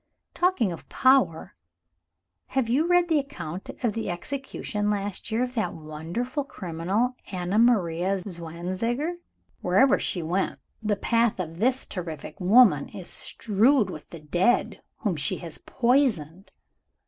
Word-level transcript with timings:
"Talking 0.33 0.71
of 0.71 0.89
power, 0.89 1.53
have 2.47 2.67
you 2.67 2.87
read 2.87 3.07
the 3.07 3.19
account 3.19 3.69
of 3.83 3.93
the 3.93 4.09
execution 4.09 4.89
last 4.89 5.29
year 5.29 5.43
of 5.43 5.53
that 5.53 5.75
wonderful 5.75 6.43
criminal, 6.43 7.13
Anna 7.31 7.59
Maria 7.59 8.17
Zwanziger? 8.27 9.17
Wherever 9.61 9.99
she 9.99 10.23
went, 10.23 10.57
the 10.81 10.95
path 10.95 11.39
of 11.39 11.59
this 11.59 11.85
terrific 11.85 12.39
woman 12.39 12.89
is 12.89 13.09
strewed 13.09 13.91
with 13.91 14.09
the 14.09 14.19
dead 14.19 14.81
whom 15.01 15.17
she 15.17 15.37
has 15.37 15.59
poisoned. 15.59 16.51